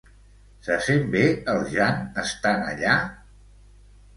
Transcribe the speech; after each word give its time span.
Se 0.67 0.77
sent 0.85 1.03
bé 1.15 1.21
el 1.53 1.61
Jan 1.73 2.01
estant 2.25 2.67
allà? 2.73 2.97